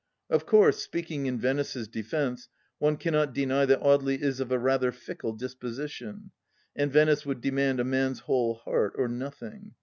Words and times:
Of 0.31 0.47
course, 0.47 0.77
speaking 0.79 1.27
in 1.27 1.37
Venice's 1.37 1.87
defence, 1.87 2.49
one 2.79 2.97
cannot 2.97 3.35
deny 3.35 3.67
that 3.67 3.81
Audely 3.81 4.19
is 4.19 4.39
of 4.39 4.51
a 4.51 4.57
rather 4.57 4.91
fickle 4.91 5.33
disposition; 5.33 6.31
and 6.75 6.91
Venice 6.91 7.23
would 7.23 7.39
demand 7.39 7.79
a 7.79 7.83
man's 7.83 8.21
whole 8.21 8.55
heart 8.55 8.93
or 8.97 9.07
nothing. 9.07 9.75